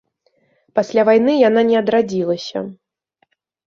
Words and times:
Пасля 0.79 1.05
вайны 1.11 1.37
яна 1.43 1.61
не 1.71 1.77
адрадзілася. 1.85 2.69